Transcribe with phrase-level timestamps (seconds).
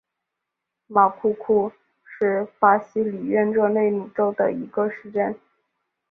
[0.87, 1.71] 马库库
[2.03, 5.37] 是巴西里约热内卢州的一个市镇。